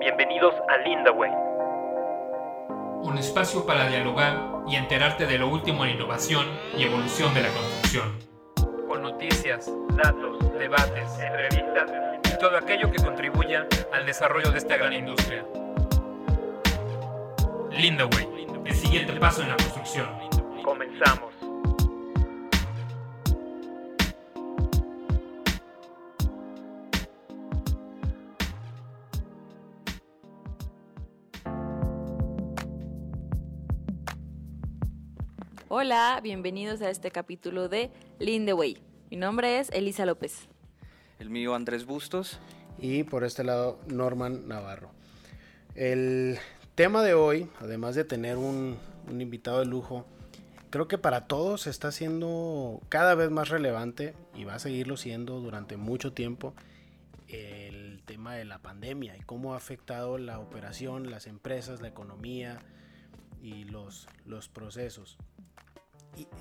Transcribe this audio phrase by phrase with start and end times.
[0.00, 1.30] Bienvenidos a Linda Way.
[3.02, 7.48] Un espacio para dialogar y enterarte de lo último en innovación y evolución de la
[7.50, 8.18] construcción.
[8.88, 11.90] Con noticias, datos, debates, entrevistas
[12.24, 15.44] y todo aquello que contribuya al desarrollo de esta gran industria.
[17.70, 20.08] Lindaway, el siguiente paso en la construcción.
[20.64, 21.29] Comenzamos.
[35.82, 38.76] Hola, bienvenidos a este capítulo de Lindaway.
[39.10, 40.46] Mi nombre es Elisa López.
[41.18, 42.38] El mío Andrés Bustos.
[42.78, 44.90] Y por este lado Norman Navarro.
[45.74, 46.36] El
[46.74, 48.76] tema de hoy, además de tener un,
[49.10, 50.04] un invitado de lujo,
[50.68, 55.40] creo que para todos está siendo cada vez más relevante y va a seguirlo siendo
[55.40, 56.52] durante mucho tiempo
[57.26, 62.58] el tema de la pandemia y cómo ha afectado la operación, las empresas, la economía
[63.40, 65.16] y los, los procesos.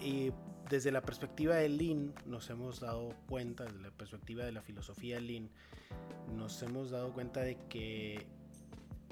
[0.01, 0.31] Y,
[0.69, 5.19] desde la perspectiva de Lean nos hemos dado cuenta, desde la perspectiva de la filosofía
[5.19, 5.49] Lean,
[6.35, 8.27] nos hemos dado cuenta de que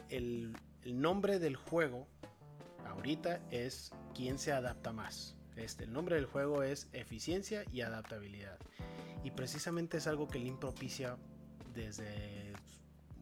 [0.09, 2.07] el, el nombre del juego
[2.85, 5.35] ahorita es quién se adapta más.
[5.55, 8.59] Este, el nombre del juego es eficiencia y adaptabilidad.
[9.23, 11.17] Y precisamente es algo que Lean propicia
[11.73, 12.53] desde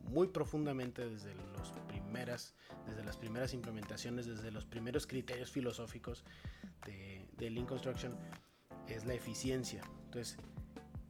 [0.09, 1.71] muy profundamente desde los
[2.15, 2.53] primeras
[2.87, 6.23] desde las primeras implementaciones desde los primeros criterios filosóficos
[6.85, 8.15] de, de Lean Construction
[8.87, 9.81] es la eficiencia.
[10.05, 10.37] Entonces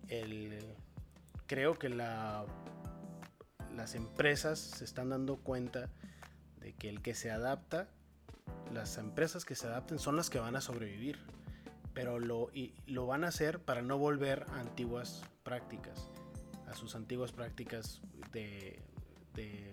[0.08, 0.60] el,
[1.46, 2.46] creo que la,
[3.76, 5.92] las empresas se están dando cuenta
[6.60, 7.88] de que el que se adapta
[8.74, 11.20] las empresas que se adapten son las que van a sobrevivir
[11.94, 16.10] pero lo, y, lo van a hacer para no volver a antiguas prácticas
[16.68, 18.82] a sus antiguas prácticas de,
[19.36, 19.72] de,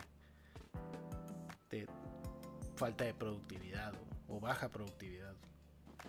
[2.76, 3.94] falta de productividad
[4.28, 5.34] o, baja productividad.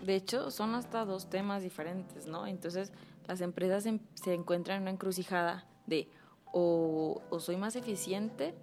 [0.01, 2.47] De hecho, son hasta dos temas diferentes, ¿no?
[2.47, 2.91] Entonces,
[3.27, 6.09] las empresas se, se encuentran en una encrucijada de
[6.53, 8.53] o, soy más eficiente,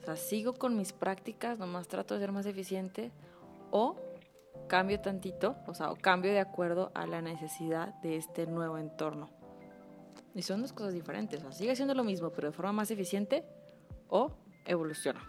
[0.00, 3.12] o sea, sigo con mis prácticas, nomás trato de ser más eficiente,
[3.70, 3.96] o
[4.66, 9.28] cambio tantito, o sea, o cambio de acuerdo a la necesidad de este nuevo entorno.
[10.34, 11.40] Y son dos cosas diferentes.
[11.40, 13.44] O sea, sigue siendo lo mismo, pero de forma más eficiente
[14.08, 14.30] o
[14.64, 15.20] evoluciona.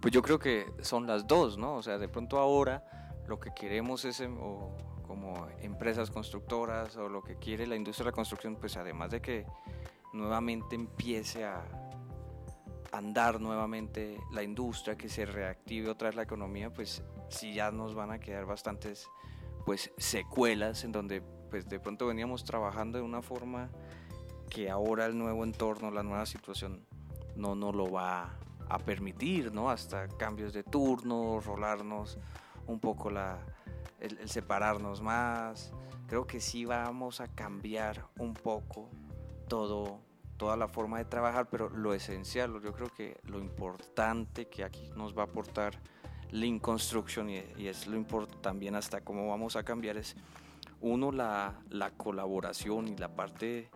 [0.00, 1.74] Pues yo creo que son las dos, ¿no?
[1.74, 2.84] O sea, de pronto ahora
[3.26, 4.76] lo que queremos es, o
[5.06, 9.20] como empresas constructoras, o lo que quiere la industria de la construcción, pues además de
[9.20, 9.46] que
[10.12, 11.64] nuevamente empiece a
[12.92, 17.94] andar nuevamente la industria, que se reactive otra vez la economía, pues sí ya nos
[17.94, 19.08] van a quedar bastantes
[19.66, 21.20] pues secuelas en donde
[21.50, 23.70] pues de pronto veníamos trabajando de una forma
[24.48, 26.86] que ahora el nuevo entorno, la nueva situación
[27.36, 28.38] no nos lo va
[28.68, 29.70] a permitir, ¿no?
[29.70, 32.18] Hasta cambios de turno, rolarnos
[32.66, 35.72] un poco el, separarnos más.
[36.06, 38.90] Creo que sí vamos a cambiar un poco
[39.48, 40.00] todo,
[40.36, 44.90] toda la forma de trabajar, pero lo esencial, yo creo que lo importante que aquí
[44.96, 45.78] nos va a aportar
[46.30, 50.14] Lean Construction y, y es lo importante también hasta cómo vamos a cambiar es
[50.80, 53.70] uno, la, la, colaboración y la parte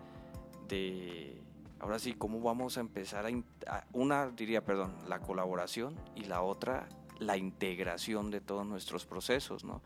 [0.69, 1.42] de,
[1.82, 6.88] ahora sí, cómo vamos a empezar a, una diría, perdón, la colaboración y la otra,
[7.19, 9.82] la integración de todos nuestros procesos, ¿no?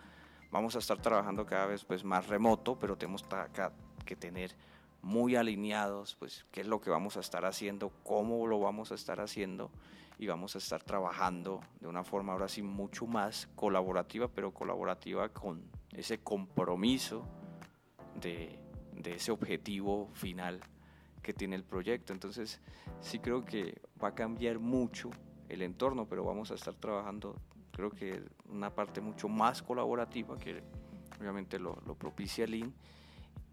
[0.53, 3.25] Vamos a estar trabajando cada vez pues, más remoto, pero tenemos
[4.05, 4.55] que tener
[5.03, 8.95] muy alineados, pues, qué es lo que vamos a estar haciendo, cómo lo vamos a
[8.95, 9.71] estar haciendo
[10.19, 15.31] y vamos a estar trabajando de una forma ahora sí mucho más colaborativa, pero colaborativa
[15.31, 17.25] con ese compromiso
[18.21, 18.59] de,
[18.93, 20.61] de, ese objetivo final
[21.27, 22.13] que tiene el proyecto.
[22.13, 22.61] Entonces
[23.01, 25.11] sí creo que va a cambiar mucho
[25.49, 27.35] el entorno, pero vamos a estar trabajando,
[27.73, 30.63] creo que una parte mucho más colaborativa, que
[31.21, 32.73] obviamente lo, lo propicia Lean.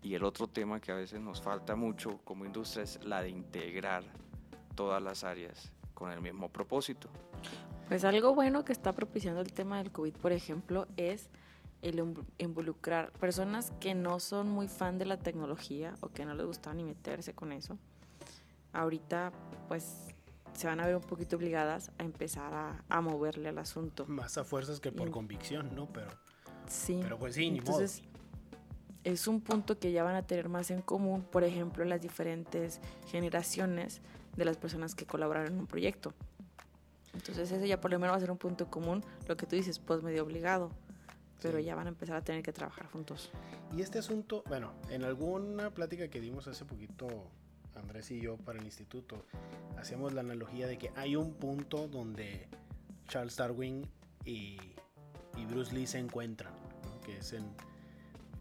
[0.04, 3.30] Y el otro tema que a veces nos falta mucho como industria es la de
[3.30, 4.04] integrar
[4.76, 7.10] todas las áreas con el mismo propósito.
[7.88, 11.30] Pues algo bueno que está propiciando el tema del COVID, por ejemplo, es
[11.84, 12.02] el
[12.38, 16.74] involucrar personas que no son muy fan de la tecnología o que no les gusta
[16.74, 17.78] ni meterse con eso.
[18.72, 19.32] Ahorita,
[19.68, 20.08] pues,
[20.54, 24.06] se van a ver un poquito obligadas a empezar a, a moverle al asunto.
[24.08, 25.92] Más a fuerzas que por y, convicción, ¿no?
[25.92, 26.10] Pero,
[26.68, 27.00] sí.
[27.04, 28.14] pero pues sí, ni Entonces, modo.
[29.04, 32.80] Es un punto que ya van a tener más en común, por ejemplo, las diferentes
[33.08, 34.00] generaciones
[34.38, 36.14] de las personas que colaboraron en un proyecto.
[37.14, 39.58] Entonces ese ya por lo menos va a ser un punto común, lo que tú
[39.58, 40.72] dices, pues medio obligado,
[41.42, 41.66] pero sí.
[41.66, 43.32] ya van a empezar a tener que trabajar juntos.
[43.76, 47.08] Y este asunto, bueno, en alguna plática que dimos hace poquito,
[47.76, 49.26] Andrés y yo para el instituto,
[49.78, 52.48] hacíamos la analogía de que hay un punto donde
[53.08, 53.88] Charles Darwin
[54.26, 54.58] y,
[55.50, 56.54] Bruce Lee se encuentran,
[57.06, 57.46] que es en...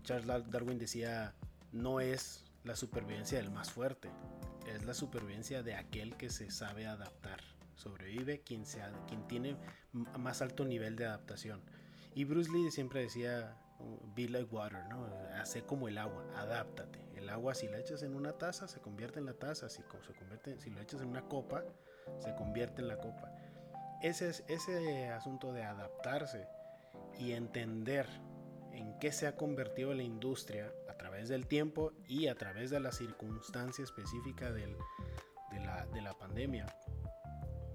[0.04, 1.34] Charles Darwin decía,
[1.72, 4.08] no es la supervivencia del más fuerte,
[4.66, 7.40] es la supervivencia de aquel que se sabe adaptar.
[7.76, 8.64] Sobrevive quien
[9.28, 9.56] tiene
[9.92, 11.60] más alto nivel de adaptación.
[12.14, 13.56] Y Bruce Lee siempre decía,
[14.14, 15.06] be like water, ¿no?
[15.40, 17.00] Hace como el agua, adáptate.
[17.16, 20.14] El agua si la echas en una taza se convierte en la taza, si, se
[20.14, 21.64] convierte, si lo echas en una copa
[22.18, 23.32] se convierte en la copa.
[24.02, 26.48] Ese, es, ese asunto de adaptarse
[27.18, 28.06] y entender
[28.72, 32.80] en qué se ha convertido la industria a través del tiempo y a través de
[32.80, 34.66] la circunstancia específica de,
[35.64, 36.66] la, de, la, pandemia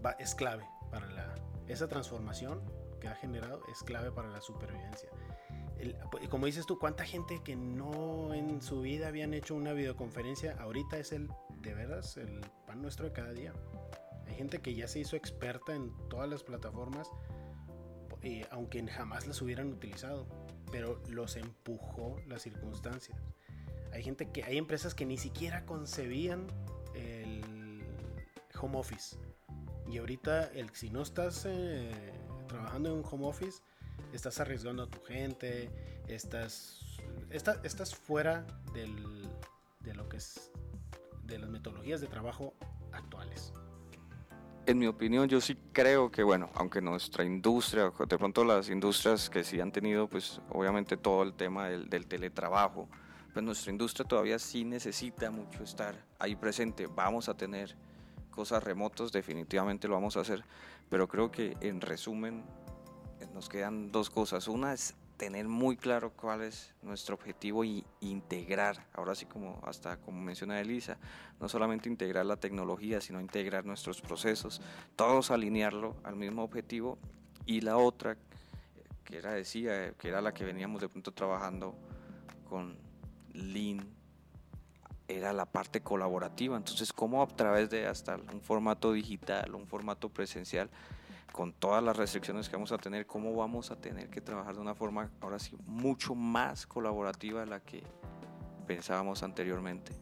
[0.05, 1.35] va, es clave para la,
[1.67, 2.61] esa transformación
[2.99, 5.09] que ha generado es clave para la supervivencia.
[6.11, 10.55] Pues, como dices tú, ¿cuánta gente que no en su vida habían hecho una videoconferencia
[10.59, 11.29] ahorita es el,
[11.61, 13.53] de veras, el pan nuestro de cada día?
[14.25, 17.09] Hay gente que ya se hizo experta en todas las plataformas,
[18.21, 20.27] y aunque jamás las hubieran utilizado,
[20.71, 23.17] pero los empujó las circunstancias.
[23.93, 26.47] Hay gente que, hay empresas que ni siquiera concebían
[26.93, 27.83] el
[28.59, 29.17] home office.
[29.87, 32.11] Y ahorita, el, si no estás eh,
[32.47, 33.61] trabajando en un home office,
[34.13, 35.69] estás arriesgando a tu gente,
[36.07, 36.79] estás,
[37.29, 39.29] estás fuera del,
[39.81, 40.51] de lo que es
[41.23, 42.53] de las metodologías de trabajo
[42.91, 43.53] actuales.
[44.65, 49.29] En mi opinión, yo sí creo que, bueno, aunque nuestra industria, de pronto las industrias
[49.29, 52.89] que sí han tenido, pues obviamente todo el tema del, del teletrabajo,
[53.31, 56.87] pues nuestra industria todavía sí necesita mucho estar ahí presente.
[56.87, 57.77] Vamos a tener
[58.37, 60.43] cosas remotos, definitivamente lo vamos a hacer,
[60.91, 62.43] pero creo que en resumen
[63.33, 64.47] nos quedan dos cosas.
[64.47, 69.97] Una es tener muy claro cuál es nuestro objetivo y integrar, ahora sí como hasta
[69.97, 70.99] como menciona Elisa,
[71.39, 74.61] no solamente integrar la tecnología, sino integrar nuestros procesos,
[74.95, 76.99] todos alinearlo al mismo objetivo
[77.47, 78.17] y la otra
[79.03, 81.73] que era decía, que era la que veníamos de pronto trabajando
[82.47, 82.77] con
[83.33, 83.96] Lean
[85.07, 90.09] era la parte colaborativa, entonces cómo a través de hasta un formato digital, un formato
[90.09, 90.69] presencial
[91.31, 94.61] con todas las restricciones que vamos a tener, cómo vamos a tener que trabajar de
[94.61, 97.83] una forma ahora sí mucho más colaborativa de la que
[98.65, 99.93] pensábamos anteriormente.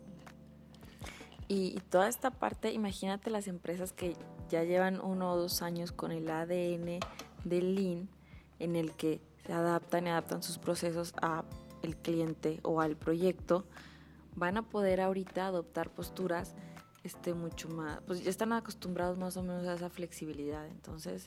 [1.47, 4.15] Y, toda esta parte, imagínate las empresas que
[4.49, 6.99] ya llevan uno o dos años con el ADN
[7.43, 8.09] del Lean,
[8.57, 11.43] en el que se adaptan y adaptan sus procesos a
[11.83, 13.65] el cliente o al proyecto,
[14.35, 16.55] van a poder ahorita adoptar posturas
[17.03, 21.25] este, mucho más, pues ya están acostumbrados más o menos a esa flexibilidad, entonces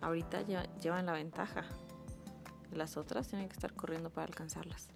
[0.00, 1.64] ahorita ya llevan la ventaja.
[2.72, 4.88] Las otras tienen que estar corriendo para alcanzarlas.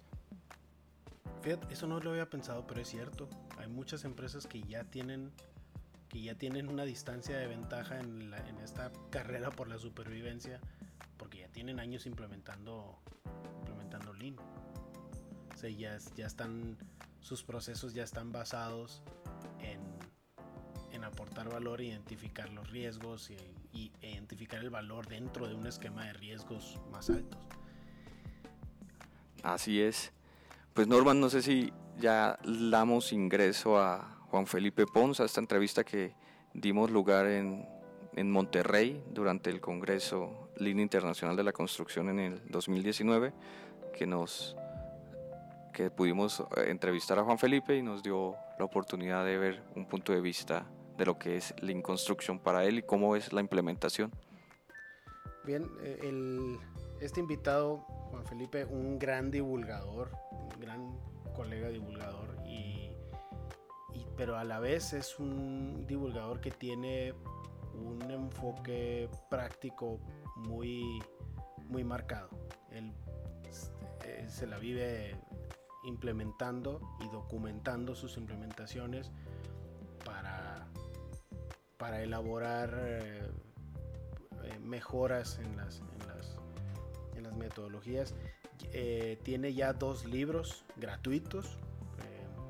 [1.41, 3.29] Fíjate, eso no lo había pensado, pero es cierto.
[3.57, 5.31] Hay muchas empresas que ya tienen
[6.09, 10.59] que ya tienen una distancia de ventaja en, en esta carrera por la supervivencia,
[11.17, 12.99] porque ya tienen años implementando
[13.59, 14.35] implementando Lean.
[15.53, 16.77] O sea, ya, ya están
[17.21, 19.01] sus procesos ya están basados
[19.59, 19.99] en
[20.91, 26.13] en aportar valor, identificar los riesgos y, identificar el valor dentro de un esquema de
[26.13, 27.39] riesgos más altos.
[29.43, 30.11] Así es.
[30.73, 35.83] Pues Norman, no sé si ya damos ingreso a Juan Felipe Pons a esta entrevista
[35.83, 36.13] que
[36.53, 37.67] dimos lugar en,
[38.15, 43.33] en Monterrey durante el Congreso Línea Internacional de la Construcción en el 2019,
[43.97, 44.57] que nos
[45.73, 49.85] que pudimos eh, entrevistar a Juan Felipe y nos dio la oportunidad de ver un
[49.85, 50.65] punto de vista
[50.97, 54.11] de lo que es Lean Construction para él y cómo es la implementación.
[55.45, 56.57] Bien, eh,
[56.99, 57.77] este invitado,
[58.11, 60.99] Juan Felipe, un gran divulgador, un gran
[61.33, 62.91] colega divulgador, y,
[64.17, 67.13] pero a la vez es un divulgador que tiene
[67.73, 69.99] un enfoque práctico
[70.35, 71.01] muy,
[71.69, 72.29] muy marcado.
[72.71, 72.91] Él
[74.05, 75.15] eh, se la vive
[75.83, 79.11] implementando y documentando sus implementaciones
[80.05, 80.69] para
[81.79, 83.21] para elaborar eh,
[84.43, 86.35] eh, mejoras en las, en las,
[87.15, 88.13] en las metodologías.
[88.73, 91.57] Eh, tiene ya dos libros gratuitos.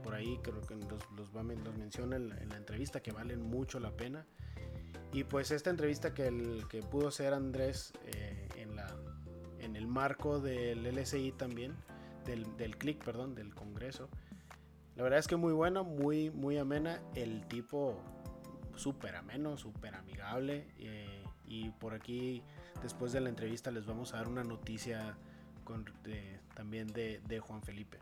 [0.03, 1.31] por ahí creo que los, los,
[1.77, 4.25] menciona en la, entrevista que valen mucho la pena.
[5.13, 7.93] Y pues esta entrevista que, el, que pudo ser Andrés
[8.55, 8.88] en, la,
[9.59, 11.75] en el marco del LSI también,
[12.29, 14.07] del, del CLIC, perdón, del Congreso.
[14.95, 17.01] La verdad es que muy buena, muy, muy amena.
[17.15, 17.95] El tipo
[18.75, 20.67] súper ameno, súper amigable.
[20.77, 22.43] Eh, y por aquí,
[22.83, 25.17] después de la entrevista, les vamos a dar una noticia
[26.55, 27.98] también de, Juan Felipe.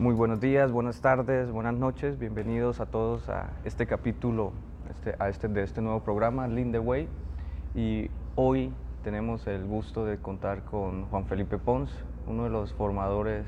[0.00, 2.18] Muy buenos días, buenas tardes, buenas noches.
[2.18, 4.52] Bienvenidos a todos a este capítulo
[4.90, 7.08] este, a este, de este nuevo programa, Lean the Way.
[7.74, 8.72] Y hoy
[9.04, 11.90] tenemos el gusto de contar con Juan Felipe Pons,
[12.26, 13.46] uno de los formadores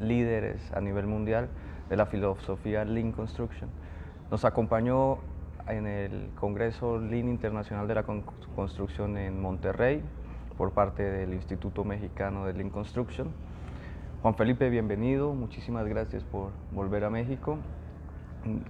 [0.00, 1.48] líderes a nivel mundial
[1.88, 3.70] de la filosofía Lean Construction.
[4.30, 5.18] Nos acompañó
[5.68, 8.04] en el Congreso Lean Internacional de la
[8.56, 10.02] Construcción en Monterrey
[10.56, 13.28] por parte del Instituto Mexicano de Lean Construction
[14.24, 17.58] Juan Felipe, bienvenido, muchísimas gracias por volver a México.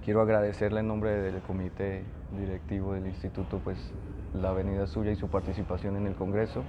[0.03, 2.03] Quiero agradecerle en nombre del comité
[2.37, 3.77] directivo del instituto pues
[4.41, 6.63] la venida suya y su participación en el Congreso.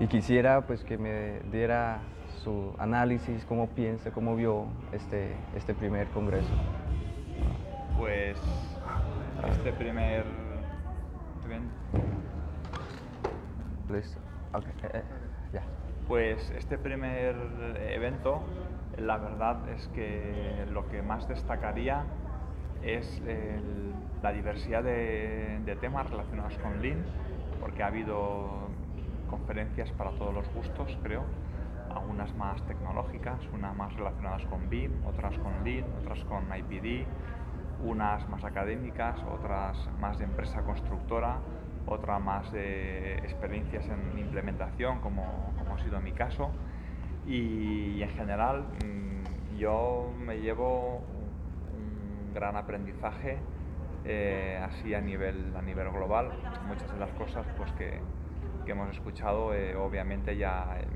[0.00, 2.00] Y quisiera pues que me diera
[2.42, 6.52] su análisis, cómo piensa, cómo vio este, este primer Congreso.
[7.98, 8.38] Pues
[9.50, 10.24] este primer
[13.90, 14.18] Listo.
[14.54, 14.72] Okay.
[14.82, 15.02] Eh,
[15.52, 15.60] eh.
[16.08, 17.36] Pues este primer
[17.90, 18.42] evento,
[18.98, 22.04] la verdad es que lo que más destacaría
[22.82, 23.22] es
[24.22, 27.04] la diversidad de, temas relacionados con Lean,
[27.60, 28.68] porque ha habido
[29.28, 31.24] conferencias para todos los gustos, creo,
[31.94, 37.06] algunas más tecnológicas, unas más relacionadas con BIM, otras con Lean, otras con IPD,
[37.84, 41.38] unas más académicas, otras más de empresa constructora,
[41.86, 46.50] otra más de experiencias en implementación, como, como ha sido mi caso.
[47.26, 51.02] Y, en general mm, yo me llevo
[52.32, 53.38] gran aprendizaje
[54.04, 56.30] eh, así a nivel, a nivel global.
[56.66, 58.00] Muchas de las cosas pues, que,
[58.64, 60.86] que hemos escuchado eh, obviamente ya, eh,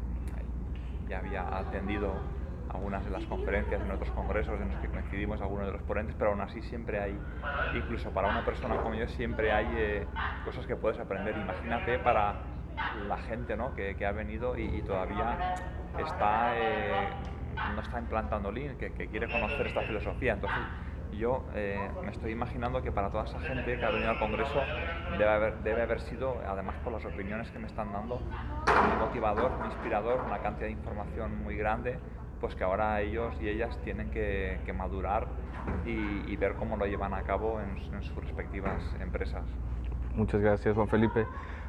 [1.09, 2.15] ya había atendido
[2.69, 6.15] algunas de las conferencias, en otros congresos en los que coincidimos algunos de los ponentes,
[6.19, 7.19] pero aún así siempre hay,
[7.75, 10.07] incluso para una persona como yo, siempre hay eh,
[10.45, 11.37] cosas que puedes aprender.
[11.37, 12.35] Imagínate para
[13.09, 13.75] la gente ¿no?
[13.75, 15.55] que, que ha venido y, todavía
[15.99, 17.09] está, eh,
[17.75, 20.35] no está implantando Lean, que, que, quiere conocer esta filosofía.
[20.35, 20.59] Entonces,
[21.13, 24.61] yo eh, me estoy imaginando que para toda esa gente que ha venido al Congreso
[25.13, 29.51] debe haber, debe haber sido, además por las opiniones que me están dando, muy motivador,
[29.59, 31.99] muy inspirador, una cantidad de información muy grande
[32.41, 35.27] pues que ahora ellos y ellas tienen que, madurar
[35.85, 39.43] y, ver cómo lo llevan a cabo en, sus respectivas empresas.
[40.15, 41.27] Muchas gracias, Juan Felipe.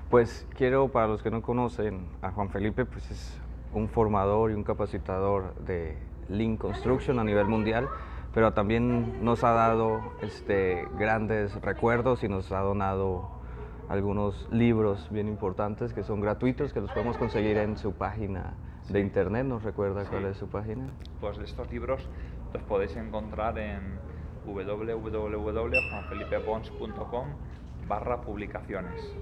[0.10, 3.42] Pues quiero, para los que no conocen a Juan Felipe, pues es
[3.74, 5.98] un formador y un capacitador de
[6.30, 7.90] Lean Construction a nivel mundial,
[8.34, 13.30] pero también nos ha dado este, grandes recuerdos y nos ha donado
[13.90, 18.54] algunos libros bien importantes que son gratuitos, que los podemos conseguir en su página
[18.90, 20.88] de internet, ¿nos recuerda cuál es su página?
[21.20, 22.08] Pues estos libros
[22.54, 24.00] los podéis encontrar en
[24.46, 27.28] www.juanfelipepons.com
[27.88, 29.16] barra publicaciones.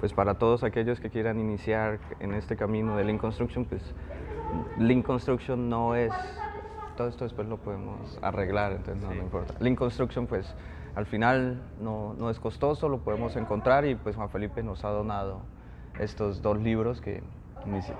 [0.00, 3.82] Pues para todos aquellos que quieran iniciar en este camino de Lean Construction, pues
[4.78, 6.12] Lean Construction no es,
[6.98, 9.54] todo esto después lo podemos arreglar, entonces no, no importa.
[9.60, 10.52] Lean Construction pues
[10.96, 14.88] al final no, no es costoso, lo podemos encontrar y pues Juan Felipe nos ha
[14.88, 15.42] donado
[16.00, 17.22] estos dos libros que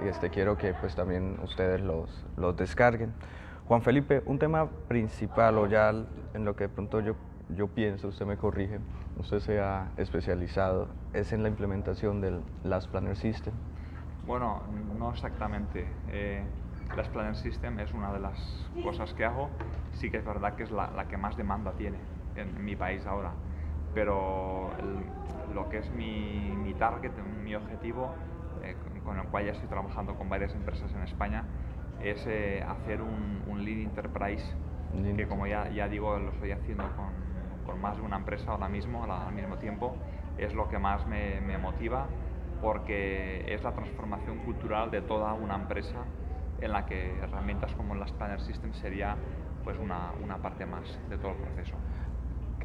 [0.04, 3.12] este, quiero que pues también ustedes los, los descarguen.
[3.68, 5.90] Juan Felipe, un tema principal o ya
[6.34, 7.14] en lo que de pronto yo,
[7.54, 8.80] yo pienso, usted me corrige,
[9.16, 13.54] usted se ha especializado, es en la implementación del Last Planner System.
[14.26, 14.60] Bueno,
[14.98, 15.86] no exactamente.
[16.10, 16.42] Eh,
[16.96, 19.50] Last Planner System es una de las cosas que hago.
[19.92, 21.98] Sí que es verdad que es la, la que más demanda tiene
[22.36, 23.32] en mi país ahora.
[23.94, 24.70] Pero
[25.54, 28.14] lo que es mi, mi target, mi objetivo,
[28.62, 31.44] eh, con el cual ya estoy trabajando con varias empresas en España,
[32.02, 34.44] es eh, hacer un, un, Lead Enterprise,
[35.16, 37.08] que como ya, ya digo, lo estoy haciendo con,
[37.66, 39.96] con más de una empresa ahora mismo, al mismo tiempo,
[40.36, 42.06] es lo que más me, me, motiva
[42.62, 46.04] porque es la transformación cultural de toda una empresa
[46.60, 49.16] en la que herramientas como las Planner Systems sería
[49.64, 51.76] pues una, una parte más de todo el proceso.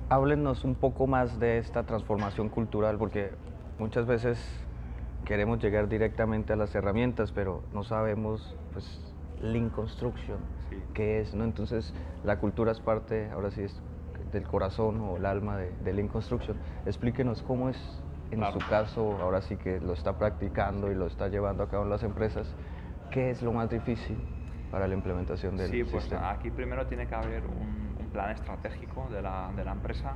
[0.09, 3.31] Háblenos un poco más de esta transformación cultural porque
[3.79, 4.39] muchas veces
[5.25, 9.01] queremos llegar directamente a las herramientas, pero no sabemos, pues,
[9.41, 10.38] Lean Construction,
[10.93, 11.43] qué es, ¿no?
[11.43, 13.81] Entonces, la cultura es parte, ahora sí, es
[14.31, 16.57] del corazón o el alma de, de Lean Construction.
[16.85, 21.27] Explíquenos cómo es, en su caso, ahora sí que lo está practicando y lo está
[21.27, 22.53] llevando a cabo en las empresas,
[23.13, 24.17] ¿qué es lo más difícil
[24.72, 26.32] para la implementación del sí, pues sistema?
[26.32, 30.15] aquí primero tiene que haber un, un plan estratégico de la, de la empresa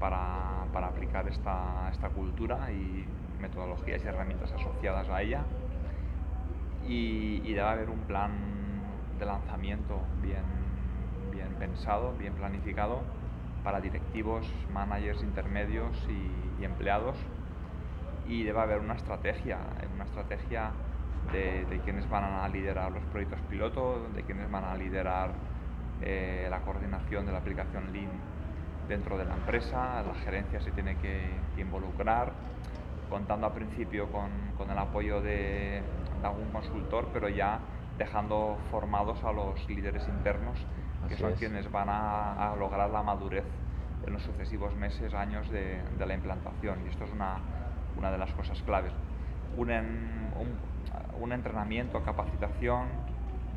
[0.00, 3.06] para, para, aplicar esta, esta cultura y
[3.40, 5.44] metodologías y herramientas asociadas a ella
[6.86, 8.32] y, debe haber un plan
[9.18, 10.44] de lanzamiento bien,
[11.32, 13.02] bien pensado, bien planificado
[13.64, 17.16] para directivos, managers intermedios y, empleados
[18.26, 19.58] y debe haber una estrategia,
[19.94, 20.72] una estrategia
[21.32, 25.30] de, quienes van a liderar los proyectos piloto, de quienes van a liderar
[26.02, 28.10] eh, la coordinación de la aplicación Lean
[28.88, 31.28] dentro de la empresa, la gerencia se tiene que,
[31.58, 32.32] involucrar,
[33.10, 35.82] contando al principio con, con el apoyo de,
[36.22, 37.60] algún consultor, pero ya
[37.98, 40.58] dejando formados a los líderes internos,
[41.08, 43.44] que son quienes van a, lograr la madurez
[44.06, 46.80] en los sucesivos meses, años de, de la implantación.
[46.84, 47.38] Y esto es una,
[47.96, 48.92] una de las cosas claves.
[49.56, 50.75] Un, un,
[51.20, 52.88] un entrenamiento, capacitación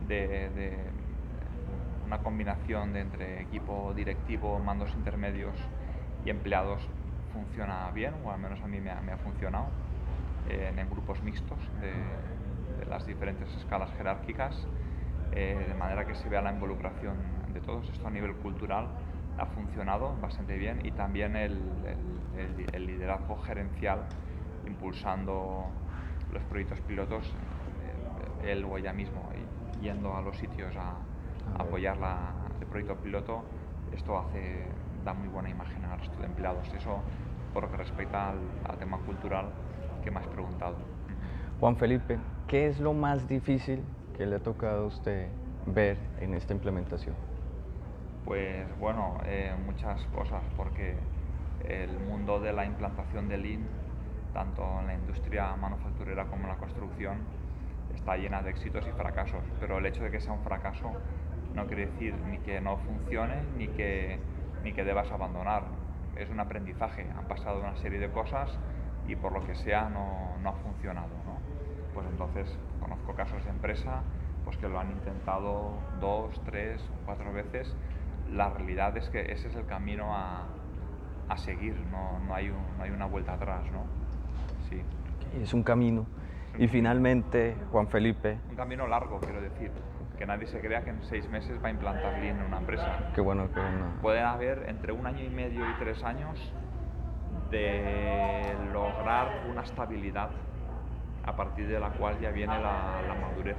[0.07, 0.77] de,
[2.05, 5.55] una combinación de entre equipo directivo, mandos intermedios
[6.25, 6.81] y empleados
[7.33, 9.67] funciona bien, o al menos a mí me ha, funcionado,
[10.49, 11.93] eh, en grupos mixtos de,
[12.89, 14.67] las diferentes escalas jerárquicas,
[15.33, 17.17] eh, de manera que se vea la involucración
[17.53, 17.87] de todos.
[17.89, 18.87] Esto a nivel cultural
[19.37, 21.59] ha funcionado bastante bien y también el,
[22.77, 24.05] liderazgo gerencial
[24.65, 25.67] impulsando
[26.33, 27.25] los proyectos pilotos,
[28.43, 29.29] eh, él o ella mismo,
[29.81, 30.95] yendo a los sitios a,
[31.57, 33.43] apoyar la, el proyecto piloto,
[33.91, 34.65] esto hace,
[35.03, 36.71] da muy buena imagen al resto de empleados.
[36.74, 37.01] Eso
[37.53, 39.45] por lo que respecta al, al tema cultural
[40.03, 40.75] que me has preguntado.
[41.59, 42.17] Juan Felipe,
[42.48, 43.81] ¿qué es lo más difícil
[44.15, 45.27] que le ha tocado a usted
[45.65, 47.15] ver en esta implementación?
[48.25, 50.95] Pues bueno, eh, muchas cosas, porque
[51.67, 53.67] el mundo de la implantación de Lean,
[54.39, 57.17] tanto en la industria manufacturera como en la construcción,
[57.93, 60.93] está llena de éxitos y fracasos, pero el hecho de que sea un fracaso
[61.53, 64.17] no quiere decir ni que no funcione ni que,
[64.63, 65.63] ni que debas abandonar.
[66.15, 68.58] Es un aprendizaje, han pasado una serie de cosas
[69.10, 71.10] y por lo que sea no, no ha funcionado.
[71.25, 71.38] ¿no?
[71.93, 74.03] Pues entonces conozco casos de empresa
[74.46, 77.75] pues que lo han intentado dos, tres, cuatro veces.
[78.31, 80.48] La realidad es que ese es el camino a,
[81.27, 83.69] a seguir, no, no, hay no hay una vuelta atrás.
[83.74, 83.98] ¿no?
[84.69, 84.81] Sí.
[85.41, 86.05] Es un camino.
[86.57, 88.38] y finalmente, Juan Felipe.
[88.49, 89.71] Un camino largo, quiero decir.
[90.17, 93.11] Que nadie se crea que en seis meses va a implantar Lean en una empresa.
[93.15, 93.85] Qué bueno, qué bueno.
[94.01, 96.53] Pueden haber entre un año y medio y tres años
[97.49, 98.41] de
[98.73, 100.29] lograr una estabilidad
[101.25, 103.58] a partir de la cual ya viene la, madurez.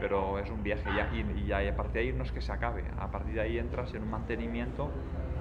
[0.00, 2.52] Pero es un viaje ya, y, ya, a partir de ahí no es que se
[2.52, 4.90] acabe, a partir de ahí entras en un mantenimiento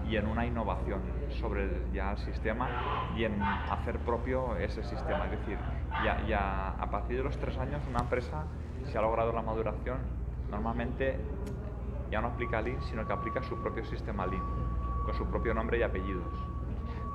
[0.09, 1.01] y en una innovación
[1.39, 2.67] sobre el, ya el sistema
[3.15, 5.25] y en hacer propio ese sistema.
[5.25, 5.57] Es decir,
[6.03, 8.43] ya, ya a partir de los tres años una empresa,
[8.85, 9.97] si ha logrado la maduración,
[10.49, 11.17] normalmente
[12.11, 14.43] ya no aplica Lean, sino que aplica su propio sistema Lean,
[15.05, 16.23] con su propio nombre y apellidos.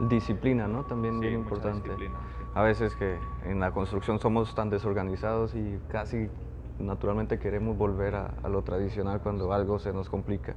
[0.00, 0.84] Disciplina, ¿no?
[0.84, 1.90] También bien importante.
[2.54, 6.28] A veces que en la construcción somos tan desorganizados y casi
[6.78, 10.54] naturalmente queremos volver a, lo tradicional cuando algo se nos complica.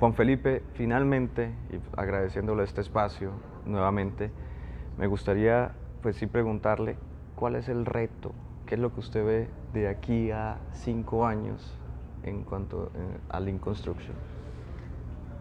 [0.00, 3.32] Juan Felipe, finalmente, y agradeciéndole este espacio
[3.66, 4.30] nuevamente,
[4.96, 6.96] me gustaría pues sí preguntarle
[7.34, 8.34] cuál es el reto,
[8.64, 11.78] qué es lo que usted ve de aquí a cinco años
[12.22, 14.16] en cuanto eh, a Lean Construction.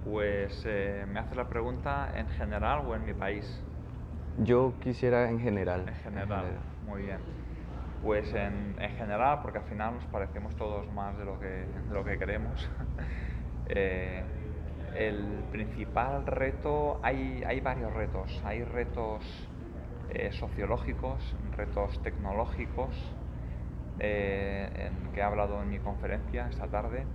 [0.03, 3.63] Pues eh, me hace la pregunta en general o en mi país.
[4.39, 5.85] Yo quisiera en general.
[5.87, 6.45] En general,
[6.85, 7.19] muy bien.
[8.03, 11.93] Pues en, en, general, porque al final nos parecemos todos más de lo que, de
[11.93, 12.69] lo que queremos.
[13.67, 14.23] eh,
[14.95, 18.41] el principal reto, hay, hay, varios retos.
[18.43, 19.23] Hay retos
[20.09, 22.95] eh, sociológicos, retos tecnológicos,
[23.99, 27.05] eh, en que he hablado en mi conferencia esta tarde.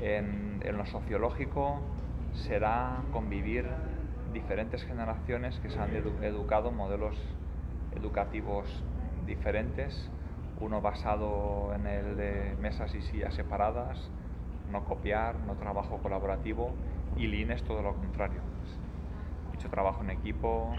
[0.00, 1.80] En, en lo sociológico,
[2.34, 3.66] será convivir
[4.32, 7.16] diferentes generaciones que se han educado modelos
[7.94, 8.66] educativos
[9.26, 10.10] diferentes,
[10.60, 14.10] uno basado en el de mesas y sillas separadas,
[14.70, 16.72] no copiar, no trabajo colaborativo,
[17.16, 18.40] y Lean es todo lo contrario.
[19.52, 20.74] Mucho trabajo en equipo,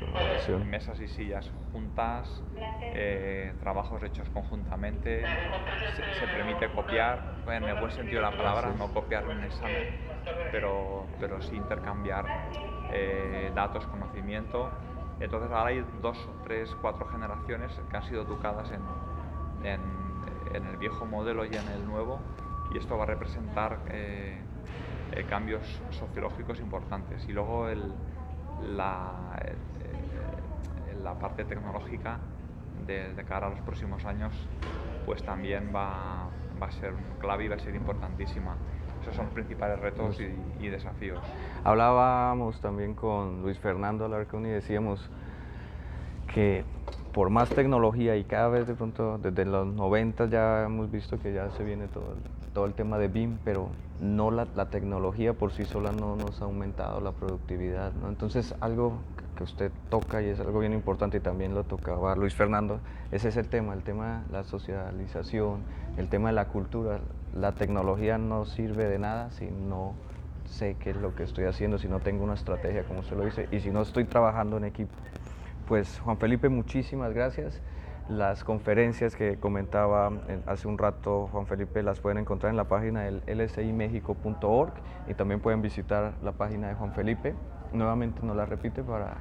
[0.66, 2.44] mesas y sillas juntas,
[2.82, 5.24] eh, trabajos hechos conjuntamente,
[5.96, 9.96] se, se, permite copiar, en el buen sentido de la palabra, no copiar un examen,
[10.52, 12.26] pero, pero sí intercambiar
[12.92, 14.70] eh, datos, conocimiento.
[15.20, 18.82] Entonces ahora hay dos, tres, cuatro generaciones que han sido educadas en,
[19.66, 22.20] en, el viejo modelo y en el nuevo
[22.72, 24.42] y esto va a representar eh,
[25.12, 27.26] eh, cambios sociológicos importantes.
[27.28, 27.68] Y luego
[28.62, 29.12] la,
[31.04, 32.20] la parte tecnológica
[32.86, 34.34] de, de, cara a los próximos años
[35.06, 36.30] pues también va,
[36.62, 38.56] va a ser clave y va a ser importantísima.
[39.02, 40.20] Esos son los principales retos
[40.60, 41.20] y, desafíos.
[41.64, 45.10] Hablábamos también con Luis Fernando Alarcón y decíamos
[46.34, 46.64] que
[47.14, 51.34] por más tecnología y cada vez de pronto, desde los 90 ya hemos visto que
[51.34, 52.16] ya se viene todo,
[52.54, 56.42] todo el tema de BIM, pero no la, la, tecnología por sí sola no nos
[56.42, 57.94] ha aumentado la productividad.
[57.94, 58.10] ¿no?
[58.10, 59.00] Entonces algo
[59.36, 62.80] que usted toca y es algo bien importante y también lo tocaba Luis Fernando,
[63.12, 65.60] ese es el tema, el tema de la socialización,
[65.98, 67.00] el tema de la cultura.
[67.34, 69.94] La tecnología no sirve de nada si no
[70.46, 73.26] sé qué es lo que estoy haciendo, si no tengo una estrategia, como usted lo
[73.26, 74.94] dice, y si no estoy trabajando en equipo.
[75.68, 77.62] Pues Juan Felipe, muchísimas gracias.
[78.10, 82.66] Las conferencias que comentaba eh, hace un rato Juan Felipe las pueden encontrar en la
[82.66, 84.74] página del lsimexico.org
[85.08, 87.34] y también pueden visitar la página de Juan Felipe.
[87.74, 89.18] Nuevamente nos la repite para...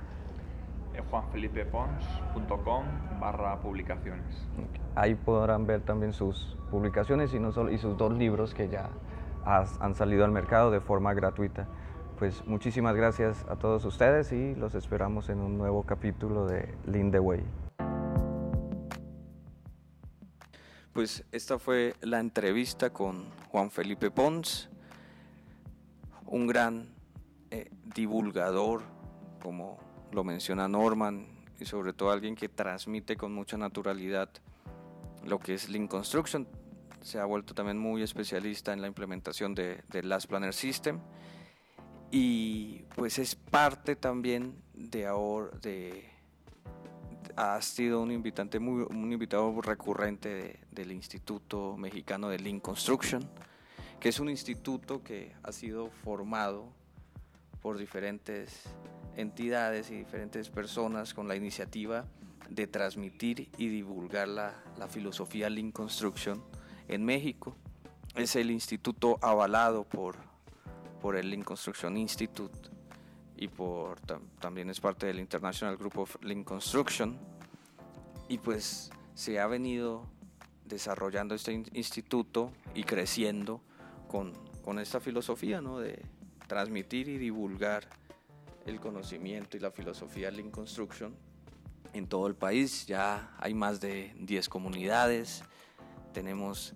[1.10, 2.84] juanfelipepons.com
[3.18, 4.46] barra publicaciones.
[4.94, 8.90] Ahí podrán ver también sus publicaciones y, no solo, y sus dos libros que ya
[9.46, 11.68] han salido al mercado de forma gratuita.
[12.18, 17.10] Pues muchísimas gracias a todos ustedes y los esperamos en un nuevo capítulo de Lean
[17.10, 17.63] the Way.
[20.94, 24.68] Pues esta fue la entrevista con Juan Felipe Pons,
[26.26, 26.88] un gran
[27.50, 28.82] eh, divulgador,
[29.42, 29.76] como
[30.12, 31.26] lo menciona Norman,
[31.58, 34.30] y sobre todo alguien que transmite con mucha naturalidad
[35.24, 36.46] lo que es Lean Construction.
[37.00, 41.00] Se ha vuelto también muy especialista en la implementación de, de Last Planner System
[42.12, 46.13] y pues es parte también de ahora de
[47.36, 53.28] ha sido un invitante muy un invitado recurrente del Instituto Mexicano de Lean Construction,
[54.00, 56.72] que es un instituto que ha sido formado
[57.60, 58.62] por diferentes
[59.16, 62.04] entidades y diferentes personas con la iniciativa
[62.48, 66.42] de transmitir y divulgar la, la filosofía Lean Construction
[66.88, 67.56] en México.
[68.14, 70.16] Es el instituto avalado por
[71.04, 72.73] por el Lean Construction Institute
[73.36, 74.00] y por
[74.40, 77.18] también es parte del International Group of Lean Construction
[78.28, 80.06] y pues se ha venido
[80.64, 83.60] desarrollando este instituto y creciendo
[84.08, 85.78] con, con esta filosofía ¿no?
[85.78, 86.02] de
[86.46, 87.88] transmitir y divulgar
[88.66, 91.14] el conocimiento y la filosofía Lean Construction
[91.92, 92.86] en todo el país.
[92.86, 95.42] Ya hay más de 10 comunidades,
[96.12, 96.74] tenemos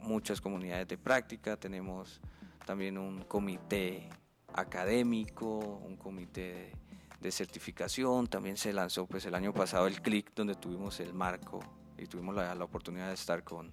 [0.00, 2.20] muchas comunidades de práctica, tenemos
[2.64, 4.08] también un comité
[4.54, 6.72] académico, un comité
[7.20, 11.60] de, certificación, también se lanzó pues el año pasado el CLIC donde tuvimos el marco
[11.98, 13.72] y tuvimos la, oportunidad de estar con,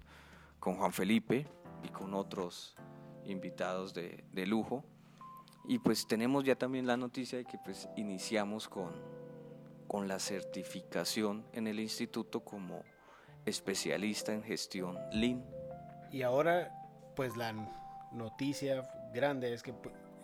[0.58, 1.46] con, Juan Felipe
[1.84, 2.74] y con otros
[3.24, 4.84] invitados de, de, lujo.
[5.68, 8.92] Y pues tenemos ya también la noticia de que pues iniciamos con,
[9.86, 12.82] con la certificación en el instituto como
[13.44, 15.44] especialista en gestión Lean.
[16.10, 16.72] Y ahora
[17.14, 17.52] pues la
[18.12, 19.74] noticia grande es que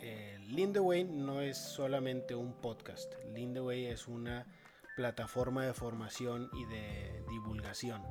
[0.01, 3.13] eh, Lindeway no es solamente un podcast.
[3.35, 4.47] Lindeway es una
[4.97, 8.03] plataforma de formación y de divulgación.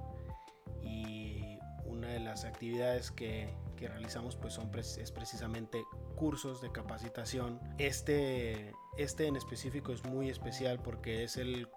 [0.83, 5.83] Y una de las actividades que, que realizamos pues son es precisamente
[6.15, 7.59] cursos de capacitación.
[7.77, 11.67] Este, este en específico es muy especial porque es el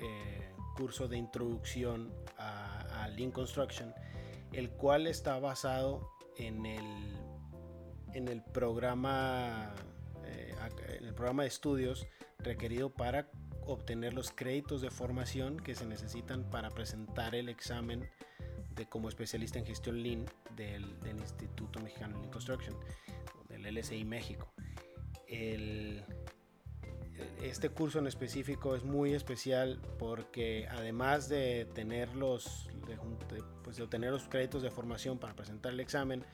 [0.00, 3.94] eh, curso de introducción a, a Lean Construction,
[4.52, 7.19] el cual está basado en el
[8.14, 9.74] en el programa,
[10.24, 10.54] eh,
[10.98, 12.06] en el programa de estudios
[12.38, 13.28] requerido para
[13.66, 18.08] obtener los créditos de formación que se necesitan para presentar el examen
[18.74, 20.24] de como especialista en gestión Lean
[20.56, 20.84] del,
[21.18, 22.76] Instituto Mexicano de Lean Construction,
[23.48, 24.52] del LSI México.
[27.42, 32.68] este curso en específico es muy especial porque además de tener los,
[33.62, 36.24] pues de obtener los créditos de formación para presentar el examen,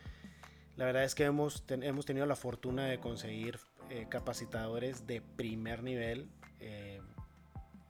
[0.76, 3.58] la verdad es que hemos, hemos tenido la fortuna de conseguir
[3.88, 6.28] eh, capacitadores de primer nivel.
[6.60, 7.00] Eh,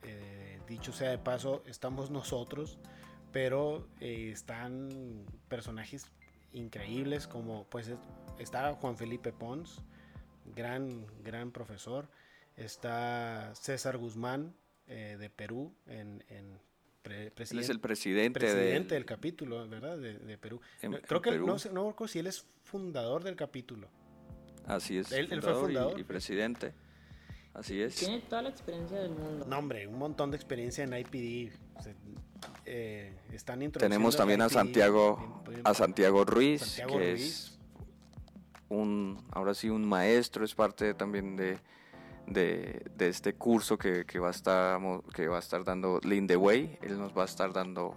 [0.03, 2.79] eh, dicho sea de paso, estamos nosotros,
[3.33, 6.07] pero están personajes
[6.53, 7.91] increíbles como pues
[8.39, 9.83] está Juan Felipe Pons,
[10.55, 12.09] gran, gran profesor.
[12.57, 14.55] Está César Guzmán
[14.87, 16.59] de Perú en, en
[17.13, 19.99] él es el presidente, presidente del, capítulo, ¿verdad?
[19.99, 20.61] De, Perú.
[21.07, 23.89] Creo que no sé, no si él es fundador del capítulo.
[24.67, 25.13] Así es.
[25.13, 26.73] Él, fue fundador y, presidente.
[27.55, 27.95] Así es.
[27.95, 29.47] Tiene toda la experiencia del mundo.
[29.47, 31.53] No, hombre, un montón de experiencia en IPD.
[32.67, 37.59] Eh, están Tenemos también a Santiago, a Santiago Ruiz, que es
[38.69, 41.59] un, ahora sí, un maestro, es parte también de
[42.27, 44.81] de, este curso que, va a estar,
[45.15, 46.79] que va a estar dando Lean the Way.
[46.83, 47.95] Él nos va a estar dando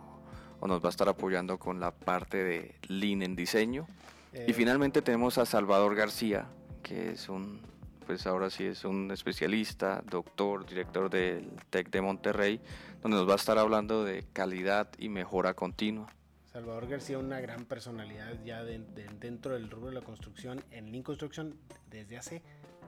[0.60, 3.88] o nos va a estar apoyando con la parte de Lean en diseño.
[4.34, 4.54] y eh.
[4.54, 6.48] finalmente tenemos a Salvador García,
[6.84, 7.62] que es un,
[8.06, 12.62] pues ahora sí es un especialista, doctor, director del TEC de Monterrey,
[13.02, 16.08] donde nos va a estar hablando de calidad y mejora continua.
[16.52, 21.56] Salvador García, una gran personalidad ya dentro del rubro de la construcción, en Lean Construction
[21.90, 22.42] desde hace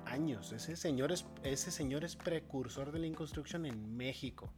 [0.05, 0.51] años.
[0.51, 4.51] Ese señor es, ese señor es precursor de Lean Construction en México.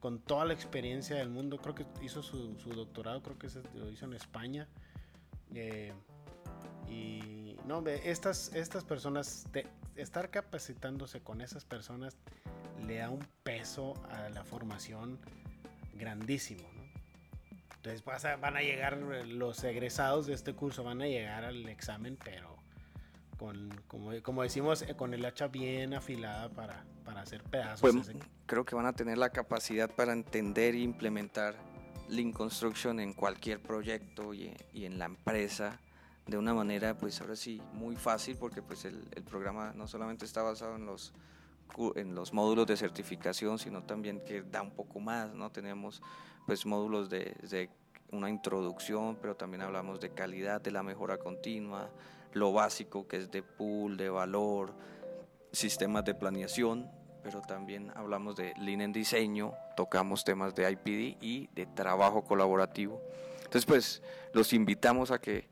[0.00, 1.58] Con toda la experiencia del mundo.
[1.58, 4.68] Creo que hizo su, doctorado, creo que lo hizo en España.
[5.54, 5.92] Eh,
[6.88, 9.46] y no, estas, estas personas,
[9.96, 12.18] estar capacitándose con esas personas
[12.86, 15.18] le da un peso a la formación
[15.94, 16.68] grandísimo.
[17.76, 22.61] Entonces van a llegar los egresados de este curso, van a llegar al examen, pero
[23.38, 27.80] con, como, como decimos, eh, con el hacha bien afilada para, para hacer pedazos.
[27.80, 28.10] Pues,
[28.46, 31.54] creo que van a tener la capacidad para entender e implementar
[32.08, 35.80] Lean Construction en cualquier proyecto y, y en la empresa
[36.26, 40.24] de una manera, pues ahora sí, muy fácil, porque pues el, el programa no solamente
[40.24, 41.12] está basado en los
[41.96, 45.50] en los módulos de certificación, sino también que da un poco más, ¿no?
[45.50, 46.02] Tenemos
[46.46, 47.70] pues módulos de, de,
[48.10, 51.88] una introducción, pero también hablamos de calidad, de la mejora continua,
[52.32, 54.74] lo básico que es de pool, de valor,
[55.52, 56.90] sistemas de planeación,
[57.22, 63.00] pero también hablamos de Lean en diseño, tocamos temas de IPD y de trabajo colaborativo.
[63.36, 65.48] Entonces pues los invitamos a que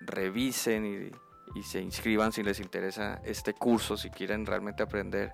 [0.00, 1.12] revisen
[1.54, 5.32] y, se inscriban si les interesa este curso, si quieren realmente aprender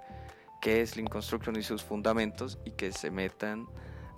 [0.60, 3.66] qué es Lean Construction y sus fundamentos y que se metan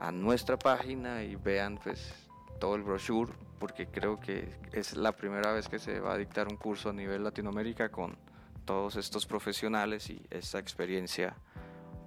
[0.00, 2.12] a nuestra página y vean pues
[2.58, 3.32] todo el brochure
[3.62, 6.92] porque creo que es la primera vez que se va a dictar un curso a
[6.92, 8.18] nivel Latinoamérica con
[8.64, 11.36] todos estos profesionales y esta experiencia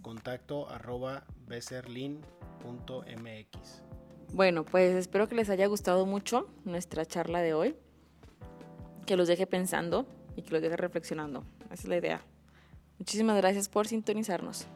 [0.00, 3.87] contacto arroba becerlin.mx.
[4.32, 7.76] Bueno, pues espero que les haya gustado mucho nuestra charla de hoy,
[9.06, 11.44] que los deje pensando y que los deje reflexionando.
[11.66, 12.22] Esa es la idea.
[12.98, 14.66] Muchísimas gracias por sintonizarnos.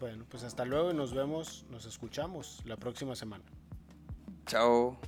[0.00, 3.44] Bueno, pues hasta luego y nos vemos, nos escuchamos la próxima semana.
[4.46, 4.98] Chao.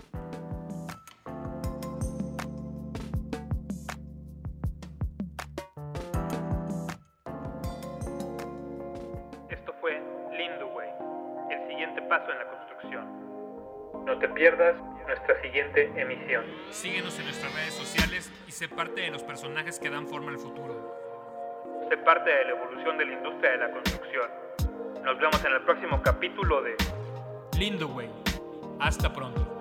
[14.41, 14.75] Pierdas
[15.07, 16.47] nuestra siguiente emisión.
[16.71, 20.39] Síguenos en nuestras redes sociales y sé parte de los personajes que dan forma al
[20.39, 20.97] futuro.
[21.91, 24.31] Sé parte de la evolución de la industria de la construcción.
[25.05, 26.75] Nos vemos en el próximo capítulo de
[27.59, 28.09] Lindo Way.
[28.81, 29.60] Hasta pronto.